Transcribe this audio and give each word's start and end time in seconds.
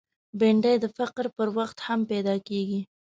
بېنډۍ 0.39 0.75
د 0.81 0.85
فقر 0.97 1.25
پر 1.37 1.47
وخت 1.57 1.77
هم 1.87 1.99
پیدا 2.11 2.35
کېږي 2.47 2.81